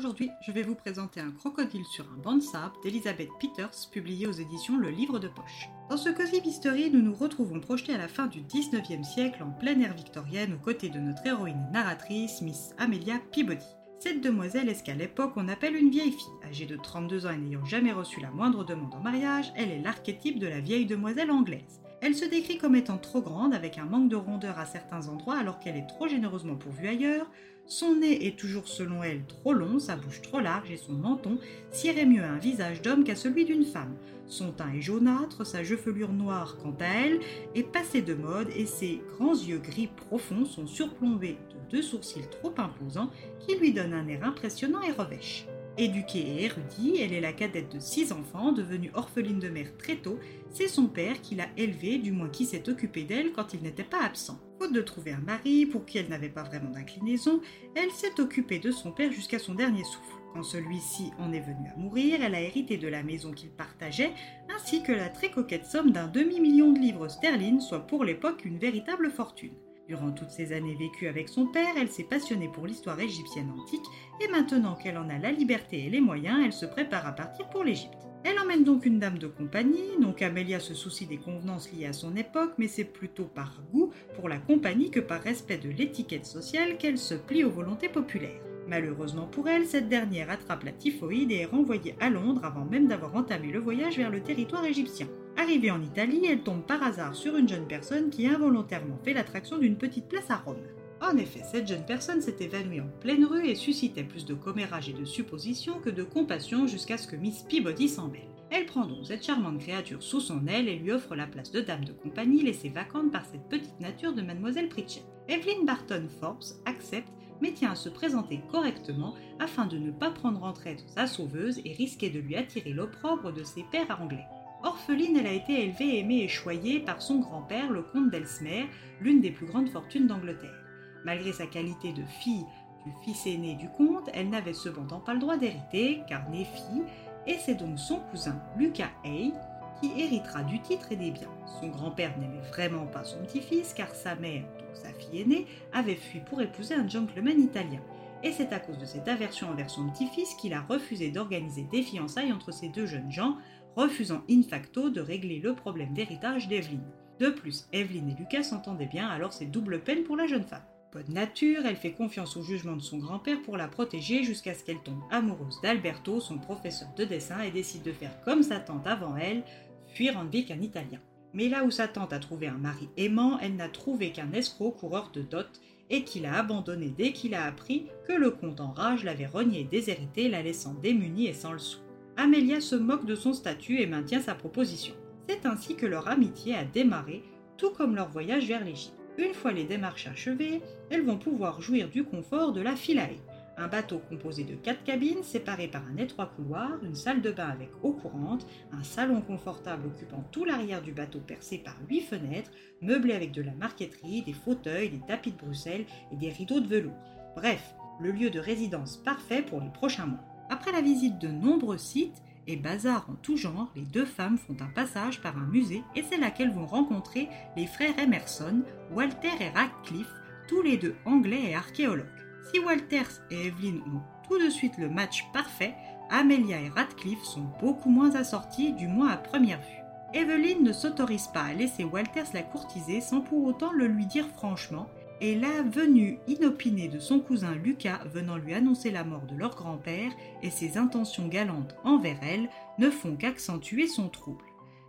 Aujourd'hui, 0.00 0.30
je 0.40 0.50
vais 0.50 0.62
vous 0.62 0.74
présenter 0.74 1.20
un 1.20 1.30
crocodile 1.30 1.84
sur 1.84 2.06
un 2.10 2.16
banc 2.16 2.36
de 2.36 2.40
sable 2.40 2.72
d'Elizabeth 2.82 3.28
Peters, 3.38 3.90
publié 3.92 4.26
aux 4.26 4.32
éditions 4.32 4.78
Le 4.78 4.88
Livre 4.88 5.18
de 5.18 5.28
Poche. 5.28 5.68
Dans 5.90 5.98
ce 5.98 6.08
Cozy 6.08 6.40
Mystery, 6.40 6.90
nous 6.90 7.02
nous 7.02 7.14
retrouvons 7.14 7.60
projetés 7.60 7.92
à 7.92 7.98
la 7.98 8.08
fin 8.08 8.26
du 8.26 8.40
19e 8.40 9.04
siècle 9.04 9.42
en 9.42 9.50
pleine 9.50 9.82
ère 9.82 9.92
victorienne 9.92 10.54
aux 10.54 10.64
côtés 10.64 10.88
de 10.88 10.98
notre 10.98 11.26
héroïne 11.26 11.68
narratrice, 11.70 12.40
Miss 12.40 12.70
Amelia 12.78 13.20
Peabody. 13.30 13.66
Cette 13.98 14.22
demoiselle 14.22 14.70
est 14.70 14.74
ce 14.74 14.84
qu'à 14.84 14.94
l'époque 14.94 15.34
on 15.36 15.48
appelle 15.48 15.76
une 15.76 15.90
vieille 15.90 16.12
fille. 16.12 16.48
Âgée 16.48 16.64
de 16.64 16.76
32 16.76 17.26
ans 17.26 17.32
et 17.32 17.36
n'ayant 17.36 17.66
jamais 17.66 17.92
reçu 17.92 18.22
la 18.22 18.30
moindre 18.30 18.64
demande 18.64 18.94
en 18.94 19.00
mariage, 19.00 19.52
elle 19.54 19.70
est 19.70 19.82
l'archétype 19.82 20.38
de 20.38 20.46
la 20.46 20.60
vieille 20.60 20.86
demoiselle 20.86 21.30
anglaise. 21.30 21.82
Elle 22.02 22.14
se 22.14 22.24
décrit 22.24 22.56
comme 22.56 22.76
étant 22.76 22.96
trop 22.96 23.20
grande, 23.20 23.52
avec 23.52 23.76
un 23.76 23.84
manque 23.84 24.08
de 24.08 24.16
rondeur 24.16 24.58
à 24.58 24.64
certains 24.64 25.08
endroits 25.08 25.36
alors 25.36 25.58
qu'elle 25.58 25.76
est 25.76 25.86
trop 25.86 26.08
généreusement 26.08 26.56
pourvue 26.56 26.88
ailleurs. 26.88 27.30
Son 27.66 27.96
nez 27.96 28.26
est 28.26 28.38
toujours 28.38 28.66
selon 28.66 29.02
elle 29.02 29.24
trop 29.26 29.52
long, 29.52 29.78
sa 29.78 29.96
bouche 29.96 30.22
trop 30.22 30.40
large 30.40 30.70
et 30.70 30.78
son 30.78 30.94
menton 30.94 31.38
siérait 31.70 32.06
mieux 32.06 32.24
à 32.24 32.30
un 32.30 32.38
visage 32.38 32.80
d'homme 32.80 33.04
qu'à 33.04 33.16
celui 33.16 33.44
d'une 33.44 33.66
femme. 33.66 33.94
Son 34.26 34.50
teint 34.50 34.72
est 34.72 34.80
jaunâtre, 34.80 35.44
sa 35.44 35.62
chevelure 35.62 36.12
noire 36.12 36.56
quant 36.62 36.74
à 36.80 36.86
elle 36.86 37.20
est 37.54 37.70
passée 37.70 38.00
de 38.00 38.14
mode 38.14 38.48
et 38.56 38.66
ses 38.66 39.02
grands 39.12 39.34
yeux 39.34 39.58
gris 39.58 39.88
profonds 39.88 40.46
sont 40.46 40.66
surplombés 40.66 41.36
de 41.50 41.70
deux 41.70 41.82
sourcils 41.82 42.28
trop 42.30 42.54
imposants 42.56 43.10
qui 43.40 43.56
lui 43.56 43.72
donnent 43.72 43.92
un 43.92 44.08
air 44.08 44.24
impressionnant 44.24 44.82
et 44.82 44.92
revêche. 44.92 45.46
Éduquée 45.78 46.18
et 46.18 46.44
érudite, 46.44 46.96
elle 47.00 47.12
est 47.12 47.20
la 47.20 47.32
cadette 47.32 47.72
de 47.72 47.78
six 47.78 48.12
enfants, 48.12 48.52
devenue 48.52 48.90
orpheline 48.94 49.38
de 49.38 49.48
mère 49.48 49.76
très 49.78 49.96
tôt. 49.96 50.18
C'est 50.50 50.68
son 50.68 50.86
père 50.86 51.20
qui 51.22 51.36
l'a 51.36 51.46
élevée, 51.56 51.98
du 51.98 52.12
moins 52.12 52.28
qui 52.28 52.44
s'est 52.44 52.68
occupé 52.68 53.04
d'elle 53.04 53.32
quand 53.32 53.54
il 53.54 53.62
n'était 53.62 53.84
pas 53.84 54.02
absent. 54.02 54.38
Faute 54.58 54.72
de 54.72 54.82
trouver 54.82 55.12
un 55.12 55.20
mari 55.20 55.66
pour 55.66 55.86
qui 55.86 55.98
elle 55.98 56.08
n'avait 56.08 56.28
pas 56.28 56.42
vraiment 56.42 56.70
d'inclinaison, 56.70 57.40
elle 57.74 57.90
s'est 57.92 58.20
occupée 58.20 58.58
de 58.58 58.72
son 58.72 58.92
père 58.92 59.12
jusqu'à 59.12 59.38
son 59.38 59.54
dernier 59.54 59.84
souffle. 59.84 60.20
Quand 60.34 60.42
celui-ci 60.42 61.10
en 61.18 61.32
est 61.32 61.40
venu 61.40 61.68
à 61.74 61.78
mourir, 61.78 62.20
elle 62.22 62.34
a 62.34 62.42
hérité 62.42 62.76
de 62.76 62.88
la 62.88 63.02
maison 63.02 63.32
qu'il 63.32 63.50
partageait, 63.50 64.12
ainsi 64.54 64.82
que 64.82 64.92
la 64.92 65.08
très 65.08 65.30
coquette 65.30 65.66
somme 65.66 65.92
d'un 65.92 66.08
demi-million 66.08 66.72
de 66.72 66.78
livres 66.78 67.08
sterling, 67.08 67.60
soit 67.60 67.86
pour 67.86 68.04
l'époque 68.04 68.44
une 68.44 68.58
véritable 68.58 69.10
fortune. 69.10 69.54
Durant 69.90 70.12
toutes 70.12 70.30
ces 70.30 70.52
années 70.52 70.76
vécues 70.76 71.08
avec 71.08 71.28
son 71.28 71.46
père, 71.46 71.74
elle 71.76 71.90
s'est 71.90 72.04
passionnée 72.04 72.46
pour 72.46 72.64
l'histoire 72.64 73.00
égyptienne 73.00 73.50
antique 73.50 73.84
et 74.20 74.28
maintenant 74.28 74.76
qu'elle 74.76 74.96
en 74.96 75.08
a 75.08 75.18
la 75.18 75.32
liberté 75.32 75.84
et 75.84 75.90
les 75.90 76.00
moyens, 76.00 76.38
elle 76.44 76.52
se 76.52 76.64
prépare 76.64 77.08
à 77.08 77.12
partir 77.12 77.48
pour 77.48 77.64
l'Égypte. 77.64 78.06
Elle 78.22 78.38
emmène 78.38 78.62
donc 78.62 78.86
une 78.86 79.00
dame 79.00 79.18
de 79.18 79.26
compagnie, 79.26 79.98
non 79.98 80.12
qu'Amélia 80.12 80.60
se 80.60 80.74
soucie 80.74 81.06
des 81.06 81.16
convenances 81.16 81.72
liées 81.72 81.86
à 81.86 81.92
son 81.92 82.14
époque, 82.14 82.52
mais 82.56 82.68
c'est 82.68 82.84
plutôt 82.84 83.24
par 83.24 83.60
goût 83.72 83.90
pour 84.14 84.28
la 84.28 84.38
compagnie 84.38 84.92
que 84.92 85.00
par 85.00 85.22
respect 85.22 85.58
de 85.58 85.70
l'étiquette 85.70 86.24
sociale 86.24 86.78
qu'elle 86.78 86.96
se 86.96 87.14
plie 87.14 87.42
aux 87.42 87.50
volontés 87.50 87.88
populaires. 87.88 88.44
Malheureusement 88.68 89.26
pour 89.26 89.48
elle, 89.48 89.66
cette 89.66 89.88
dernière 89.88 90.30
attrape 90.30 90.62
la 90.62 90.70
typhoïde 90.70 91.32
et 91.32 91.38
est 91.38 91.46
renvoyée 91.46 91.96
à 91.98 92.10
Londres 92.10 92.44
avant 92.44 92.64
même 92.64 92.86
d'avoir 92.86 93.16
entamé 93.16 93.50
le 93.50 93.58
voyage 93.58 93.96
vers 93.96 94.10
le 94.10 94.22
territoire 94.22 94.64
égyptien. 94.64 95.08
Arrivée 95.40 95.70
en 95.70 95.80
Italie, 95.80 96.20
elle 96.28 96.42
tombe 96.42 96.66
par 96.66 96.82
hasard 96.82 97.14
sur 97.14 97.34
une 97.34 97.48
jeune 97.48 97.66
personne 97.66 98.10
qui 98.10 98.26
involontairement 98.26 98.98
fait 99.02 99.14
l'attraction 99.14 99.56
d'une 99.56 99.78
petite 99.78 100.06
place 100.06 100.30
à 100.30 100.36
Rome. 100.36 100.60
En 101.00 101.16
effet, 101.16 101.40
cette 101.50 101.66
jeune 101.66 101.86
personne 101.86 102.20
s'est 102.20 102.36
évanouie 102.40 102.82
en 102.82 102.88
pleine 103.00 103.24
rue 103.24 103.48
et 103.48 103.54
suscitait 103.54 104.04
plus 104.04 104.26
de 104.26 104.34
commérages 104.34 104.90
et 104.90 104.92
de 104.92 105.06
suppositions 105.06 105.80
que 105.80 105.88
de 105.88 106.02
compassion 106.02 106.66
jusqu'à 106.66 106.98
ce 106.98 107.08
que 107.08 107.16
Miss 107.16 107.46
Peabody 107.48 107.88
s'en 107.88 108.08
mêle. 108.08 108.28
Elle 108.50 108.66
prend 108.66 108.84
donc 108.84 109.06
cette 109.06 109.24
charmante 109.24 109.60
créature 109.60 110.02
sous 110.02 110.20
son 110.20 110.46
aile 110.46 110.68
et 110.68 110.76
lui 110.76 110.92
offre 110.92 111.16
la 111.16 111.26
place 111.26 111.50
de 111.50 111.62
dame 111.62 111.86
de 111.86 111.92
compagnie 111.92 112.42
laissée 112.42 112.68
vacante 112.68 113.10
par 113.10 113.24
cette 113.24 113.48
petite 113.48 113.80
nature 113.80 114.12
de 114.12 114.20
mademoiselle 114.20 114.68
Pritchett. 114.68 115.06
Evelyn 115.26 115.64
Barton 115.64 116.06
Forbes 116.20 116.44
accepte 116.66 117.08
mais 117.40 117.52
tient 117.52 117.70
à 117.70 117.76
se 117.76 117.88
présenter 117.88 118.42
correctement 118.52 119.14
afin 119.38 119.64
de 119.64 119.78
ne 119.78 119.90
pas 119.90 120.10
prendre 120.10 120.44
en 120.44 120.52
traite 120.52 120.84
sa 120.94 121.06
sauveuse 121.06 121.62
et 121.64 121.72
risquer 121.72 122.10
de 122.10 122.20
lui 122.20 122.36
attirer 122.36 122.74
l'opprobre 122.74 123.32
de 123.32 123.42
ses 123.42 123.64
pères 123.72 123.98
anglais. 124.02 124.26
Orpheline, 124.62 125.16
elle 125.16 125.26
a 125.26 125.32
été 125.32 125.64
élevée, 125.64 126.00
aimée 126.00 126.22
et 126.22 126.28
choyée 126.28 126.80
par 126.80 127.00
son 127.00 127.20
grand-père, 127.20 127.70
le 127.70 127.82
comte 127.82 128.10
d'Elsmer, 128.10 128.66
l'une 129.00 129.22
des 129.22 129.30
plus 129.30 129.46
grandes 129.46 129.70
fortunes 129.70 130.06
d'Angleterre. 130.06 130.64
Malgré 131.04 131.32
sa 131.32 131.46
qualité 131.46 131.92
de 131.92 132.04
fille 132.04 132.44
du 132.84 132.92
fils 133.02 133.26
aîné 133.26 133.54
du 133.54 133.68
comte, 133.70 134.10
elle 134.12 134.28
n'avait 134.28 134.52
cependant 134.52 135.00
pas 135.00 135.14
le 135.14 135.20
droit 135.20 135.38
d'hériter, 135.38 136.00
car 136.08 136.28
née 136.28 136.44
fille, 136.44 136.82
et 137.26 137.36
c'est 137.38 137.54
donc 137.54 137.78
son 137.78 138.00
cousin 138.10 138.38
Lucas 138.58 138.90
Hay 139.04 139.32
qui 139.80 139.98
héritera 139.98 140.42
du 140.42 140.60
titre 140.60 140.92
et 140.92 140.96
des 140.96 141.10
biens. 141.10 141.28
Son 141.60 141.68
grand-père 141.68 142.18
n'aimait 142.18 142.46
vraiment 142.50 142.86
pas 142.86 143.04
son 143.04 143.18
petit-fils, 143.24 143.72
car 143.72 143.94
sa 143.94 144.14
mère, 144.14 144.44
sa 144.74 144.92
fille 144.92 145.22
aînée, 145.22 145.46
avait 145.72 145.94
fui 145.94 146.20
pour 146.20 146.42
épouser 146.42 146.74
un 146.74 146.86
gentleman 146.86 147.40
italien. 147.40 147.80
Et 148.22 148.32
c'est 148.32 148.52
à 148.52 148.60
cause 148.60 148.76
de 148.76 148.84
cette 148.84 149.08
aversion 149.08 149.48
envers 149.48 149.70
son 149.70 149.88
petit-fils 149.88 150.34
qu'il 150.34 150.52
a 150.52 150.60
refusé 150.60 151.10
d'organiser 151.10 151.66
des 151.72 151.82
fiançailles 151.82 152.32
entre 152.32 152.52
ces 152.52 152.68
deux 152.68 152.86
jeunes 152.86 153.10
gens, 153.10 153.38
refusant 153.76 154.22
in 154.28 154.42
facto 154.42 154.90
de 154.90 155.00
régler 155.00 155.38
le 155.38 155.54
problème 155.54 155.94
d'héritage 155.94 156.46
d'Evelyn. 156.46 156.82
De 157.18 157.30
plus, 157.30 157.66
Evelyn 157.72 158.08
et 158.08 158.18
Lucas 158.18 158.42
s'entendaient 158.42 158.86
bien, 158.86 159.08
alors 159.08 159.32
c'est 159.32 159.46
double 159.46 159.80
peine 159.80 160.04
pour 160.04 160.16
la 160.16 160.26
jeune 160.26 160.44
femme. 160.44 160.64
Bonne 160.92 161.14
nature, 161.14 161.64
elle 161.64 161.76
fait 161.76 161.92
confiance 161.92 162.36
au 162.36 162.42
jugement 162.42 162.76
de 162.76 162.82
son 162.82 162.98
grand-père 162.98 163.40
pour 163.42 163.56
la 163.56 163.68
protéger 163.68 164.24
jusqu'à 164.24 164.54
ce 164.54 164.64
qu'elle 164.64 164.82
tombe 164.82 165.02
amoureuse 165.10 165.60
d'Alberto, 165.62 166.20
son 166.20 166.38
professeur 166.38 166.88
de 166.96 167.04
dessin, 167.04 167.40
et 167.42 167.50
décide 167.50 167.84
de 167.84 167.92
faire 167.92 168.20
comme 168.24 168.42
sa 168.42 168.58
tante 168.58 168.86
avant 168.86 169.16
elle, 169.16 169.44
fuir 169.86 170.18
en 170.18 170.26
qu'un 170.26 170.60
Italien. 170.60 170.98
Mais 171.32 171.48
là 171.48 171.64
où 171.64 171.70
sa 171.70 171.86
tante 171.86 172.12
a 172.12 172.18
trouvé 172.18 172.48
un 172.48 172.58
mari 172.58 172.88
aimant, 172.96 173.38
elle 173.40 173.54
n'a 173.54 173.68
trouvé 173.68 174.10
qu'un 174.10 174.32
escroc 174.32 174.72
coureur 174.72 175.10
de 175.12 175.22
dot 175.22 175.60
et 175.90 176.04
qu'il 176.04 176.24
a 176.24 176.38
abandonné 176.38 176.88
dès 176.96 177.12
qu'il 177.12 177.34
a 177.34 177.44
appris 177.44 177.86
que 178.06 178.12
le 178.12 178.30
comte 178.30 178.60
en 178.60 178.70
rage 178.70 179.04
l'avait 179.04 179.26
renié 179.26 179.60
et 179.60 179.64
déshérité, 179.64 180.28
la 180.28 180.42
laissant 180.42 180.74
démunie 180.74 181.26
et 181.26 181.34
sans 181.34 181.52
le 181.52 181.58
sou. 181.58 181.78
Amélia 182.16 182.60
se 182.60 182.76
moque 182.76 183.06
de 183.06 183.14
son 183.14 183.32
statut 183.32 183.80
et 183.80 183.86
maintient 183.86 184.20
sa 184.20 184.34
proposition. 184.34 184.94
C'est 185.28 185.46
ainsi 185.46 185.76
que 185.76 185.86
leur 185.86 186.08
amitié 186.08 186.54
a 186.54 186.64
démarré, 186.64 187.22
tout 187.56 187.70
comme 187.70 187.94
leur 187.94 188.08
voyage 188.08 188.46
vers 188.46 188.64
l'Égypte. 188.64 188.94
Une 189.18 189.34
fois 189.34 189.52
les 189.52 189.64
démarches 189.64 190.06
achevées, 190.06 190.62
elles 190.90 191.04
vont 191.04 191.18
pouvoir 191.18 191.60
jouir 191.60 191.88
du 191.88 192.04
confort 192.04 192.52
de 192.52 192.60
la 192.60 192.76
Philae, 192.76 193.16
un 193.56 193.68
bateau 193.68 194.00
composé 194.08 194.44
de 194.44 194.54
quatre 194.54 194.84
cabines 194.84 195.22
séparées 195.22 195.68
par 195.68 195.82
un 195.86 195.96
étroit 195.96 196.32
couloir, 196.36 196.82
une 196.82 196.94
salle 196.94 197.20
de 197.20 197.30
bain 197.30 197.48
avec 197.48 197.70
eau 197.82 197.92
courante, 197.92 198.46
un 198.72 198.82
salon 198.82 199.20
confortable 199.20 199.86
occupant 199.86 200.24
tout 200.30 200.44
l'arrière 200.44 200.82
du 200.82 200.92
bateau 200.92 201.20
percé 201.20 201.58
par 201.58 201.76
huit 201.88 202.02
fenêtres, 202.02 202.50
meublé 202.80 203.12
avec 203.12 203.32
de 203.32 203.42
la 203.42 203.52
marqueterie, 203.52 204.22
des 204.22 204.32
fauteuils, 204.32 204.90
des 204.90 205.06
tapis 205.06 205.32
de 205.32 205.36
Bruxelles 205.36 205.86
et 206.12 206.16
des 206.16 206.30
rideaux 206.30 206.60
de 206.60 206.68
velours. 206.68 206.98
Bref, 207.36 207.74
le 208.00 208.12
lieu 208.12 208.30
de 208.30 208.40
résidence 208.40 208.96
parfait 208.96 209.42
pour 209.42 209.60
les 209.60 209.70
prochains 209.70 210.06
mois. 210.06 210.24
Après 210.48 210.72
la 210.72 210.80
visite 210.80 211.18
de 211.18 211.28
nombreux 211.28 211.78
sites 211.78 212.22
et 212.46 212.56
bazars 212.56 213.08
en 213.08 213.14
tout 213.14 213.36
genre, 213.36 213.70
les 213.76 213.82
deux 213.82 214.06
femmes 214.06 214.38
font 214.38 214.56
un 214.60 214.72
passage 214.74 215.20
par 215.20 215.36
un 215.36 215.46
musée 215.46 215.84
et 215.94 216.02
c'est 216.02 216.16
là 216.16 216.30
qu'elles 216.30 216.52
vont 216.52 216.66
rencontrer 216.66 217.28
les 217.56 217.66
frères 217.66 217.98
Emerson, 217.98 218.62
Walter 218.92 219.28
et 219.40 219.50
Radcliffe, 219.50 220.12
tous 220.48 220.62
les 220.62 220.76
deux 220.76 220.96
anglais 221.04 221.50
et 221.50 221.54
archéologues. 221.54 222.19
Si 222.48 222.58
Walters 222.58 223.22
et 223.30 223.46
Evelyn 223.46 223.76
ont 223.86 224.00
tout 224.28 224.38
de 224.38 224.50
suite 224.50 224.78
le 224.78 224.88
match 224.88 225.26
parfait, 225.32 225.74
Amelia 226.10 226.60
et 226.60 226.68
Radcliffe 226.68 227.22
sont 227.22 227.46
beaucoup 227.60 227.90
moins 227.90 228.14
assortis, 228.14 228.72
du 228.72 228.88
moins 228.88 229.10
à 229.10 229.16
première 229.16 229.60
vue. 229.60 229.80
Evelyn 230.12 230.60
ne 230.62 230.72
s'autorise 230.72 231.28
pas 231.28 231.42
à 231.42 231.52
laisser 231.52 231.84
Walters 231.84 232.32
la 232.34 232.42
courtiser 232.42 233.00
sans 233.00 233.20
pour 233.20 233.44
autant 233.44 233.72
le 233.72 233.86
lui 233.86 234.06
dire 234.06 234.26
franchement, 234.36 234.88
et 235.20 235.34
la 235.34 235.62
venue 235.62 236.18
inopinée 236.26 236.88
de 236.88 236.98
son 236.98 237.20
cousin 237.20 237.54
Lucas 237.54 238.00
venant 238.06 238.36
lui 238.36 238.54
annoncer 238.54 238.90
la 238.90 239.04
mort 239.04 239.26
de 239.26 239.36
leur 239.36 239.54
grand-père 239.54 240.10
et 240.42 240.50
ses 240.50 240.78
intentions 240.78 241.28
galantes 241.28 241.76
envers 241.84 242.18
elle 242.22 242.48
ne 242.78 242.90
font 242.90 243.16
qu'accentuer 243.16 243.86
son 243.86 244.08
trouble. 244.08 244.44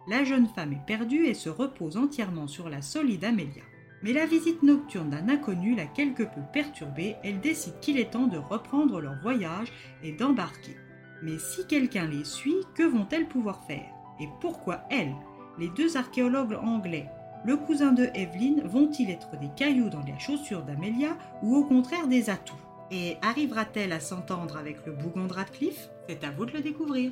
La 0.07 0.23
jeune 0.23 0.47
femme 0.47 0.73
est 0.73 0.85
perdue 0.87 1.25
et 1.25 1.33
se 1.33 1.49
repose 1.49 1.97
entièrement 1.97 2.47
sur 2.47 2.69
la 2.69 2.81
solide 2.81 3.25
Amelia. 3.25 3.63
Mais 4.03 4.13
la 4.13 4.25
visite 4.25 4.63
nocturne 4.63 5.11
d'un 5.11 5.29
inconnu 5.29 5.75
l'a 5.75 5.85
quelque 5.85 6.23
peu 6.23 6.41
perturbée, 6.51 7.15
elle 7.23 7.39
décide 7.39 7.79
qu'il 7.81 7.99
est 7.99 8.11
temps 8.11 8.27
de 8.27 8.37
reprendre 8.37 8.99
leur 8.99 9.15
voyage 9.21 9.71
et 10.03 10.11
d'embarquer. 10.11 10.75
Mais 11.21 11.37
si 11.37 11.67
quelqu'un 11.67 12.07
les 12.07 12.23
suit, 12.23 12.65
que 12.73 12.83
vont-elles 12.83 13.27
pouvoir 13.27 13.63
faire? 13.65 13.89
Et 14.19 14.27
pourquoi 14.39 14.81
elles 14.89 15.13
Les 15.59 15.69
deux 15.69 15.97
archéologues 15.97 16.57
anglais, 16.61 17.07
le 17.45 17.57
cousin 17.57 17.91
de 17.91 18.09
Evelyn, 18.15 18.65
vont-ils 18.65 19.09
être 19.09 19.37
des 19.39 19.49
cailloux 19.55 19.89
dans 19.89 20.03
les 20.03 20.17
chaussures 20.19 20.63
d'Amelia 20.63 21.17
ou 21.43 21.55
au 21.55 21.63
contraire 21.63 22.07
des 22.07 22.29
atouts? 22.29 22.55
Et 22.91 23.17
arrivera-t-elle 23.21 23.93
à 23.93 23.99
s'entendre 23.99 24.57
avec 24.57 24.85
le 24.85 24.93
bougon 24.93 25.25
de 25.25 25.33
Radcliffe? 25.33 25.89
C'est 26.07 26.23
à 26.23 26.31
vous 26.31 26.45
de 26.45 26.51
le 26.51 26.61
découvrir. 26.61 27.11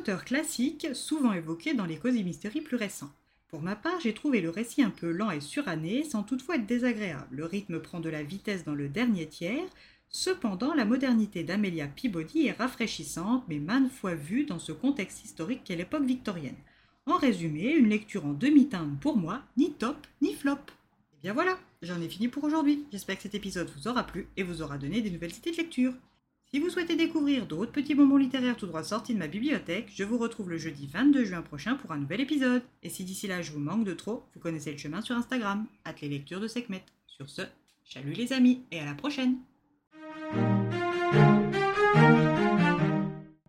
Auteurs 0.00 0.24
classiques 0.24 0.88
souvent 0.94 1.34
évoqués 1.34 1.74
dans 1.74 1.84
les 1.84 1.98
cosy 1.98 2.24
mysteries 2.24 2.62
plus 2.62 2.78
récents. 2.78 3.12
Pour 3.48 3.60
ma 3.60 3.76
part, 3.76 4.00
j'ai 4.00 4.14
trouvé 4.14 4.40
le 4.40 4.48
récit 4.48 4.82
un 4.82 4.88
peu 4.88 5.10
lent 5.10 5.30
et 5.30 5.42
suranné, 5.42 6.04
sans 6.04 6.22
toutefois 6.22 6.56
être 6.56 6.64
désagréable. 6.64 7.26
Le 7.30 7.44
rythme 7.44 7.80
prend 7.80 8.00
de 8.00 8.08
la 8.08 8.22
vitesse 8.22 8.64
dans 8.64 8.74
le 8.74 8.88
dernier 8.88 9.26
tiers. 9.26 9.68
Cependant, 10.08 10.72
la 10.72 10.86
modernité 10.86 11.44
d'Amelia 11.44 11.86
Peabody 11.86 12.46
est 12.46 12.52
rafraîchissante, 12.52 13.44
mais 13.46 13.58
maintes 13.58 13.92
fois 13.92 14.14
vue 14.14 14.44
dans 14.44 14.58
ce 14.58 14.72
contexte 14.72 15.22
historique 15.22 15.64
qu'est 15.64 15.76
l'époque 15.76 16.06
victorienne. 16.06 16.56
En 17.04 17.18
résumé, 17.18 17.70
une 17.70 17.90
lecture 17.90 18.24
en 18.24 18.32
demi-teinte 18.32 18.98
pour 19.00 19.18
moi, 19.18 19.42
ni 19.58 19.74
top 19.74 20.06
ni 20.22 20.32
flop. 20.32 20.54
Et 21.12 21.16
bien 21.22 21.34
voilà, 21.34 21.58
j'en 21.82 22.00
ai 22.00 22.08
fini 22.08 22.28
pour 22.28 22.44
aujourd'hui. 22.44 22.86
J'espère 22.90 23.16
que 23.16 23.22
cet 23.22 23.34
épisode 23.34 23.70
vous 23.76 23.86
aura 23.86 24.04
plu 24.04 24.28
et 24.38 24.44
vous 24.44 24.62
aura 24.62 24.78
donné 24.78 25.02
des 25.02 25.10
nouvelles 25.10 25.36
idées 25.36 25.52
de 25.52 25.58
lecture. 25.58 25.92
Si 26.52 26.58
vous 26.58 26.68
souhaitez 26.68 26.96
découvrir 26.96 27.46
d'autres 27.46 27.70
petits 27.70 27.94
bonbons 27.94 28.16
littéraires 28.16 28.56
tout 28.56 28.66
droit 28.66 28.82
sortis 28.82 29.14
de 29.14 29.20
ma 29.20 29.28
bibliothèque, 29.28 29.92
je 29.94 30.02
vous 30.02 30.18
retrouve 30.18 30.50
le 30.50 30.58
jeudi 30.58 30.88
22 30.88 31.24
juin 31.24 31.42
prochain 31.42 31.76
pour 31.76 31.92
un 31.92 31.98
nouvel 31.98 32.20
épisode. 32.20 32.64
Et 32.82 32.88
si 32.88 33.04
d'ici 33.04 33.28
là 33.28 33.40
je 33.40 33.52
vous 33.52 33.60
manque 33.60 33.84
de 33.84 33.94
trop, 33.94 34.24
vous 34.34 34.40
connaissez 34.40 34.72
le 34.72 34.78
chemin 34.78 35.00
sur 35.00 35.14
Instagram, 35.14 35.66
at 35.84 35.94
les 36.02 36.08
lectures 36.08 36.40
de 36.40 36.48
Sekhmet. 36.48 36.84
Sur 37.06 37.30
ce, 37.30 37.42
chalut 37.84 38.14
les 38.14 38.32
amis 38.32 38.64
et 38.72 38.80
à 38.80 38.84
la 38.84 38.94
prochaine 38.94 39.36